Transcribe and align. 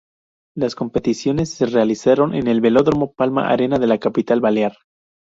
Las 0.55 0.73
competiciones 0.73 1.53
se 1.53 1.67
realizaron 1.67 2.33
en 2.33 2.47
el 2.47 2.59
velódromo 2.59 3.13
Palma 3.13 3.49
Arena 3.49 3.77
de 3.77 3.85
la 3.85 3.99
capital 3.99 4.41
balear. 4.41 4.75